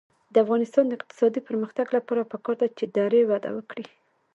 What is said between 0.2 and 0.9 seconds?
د افغانستان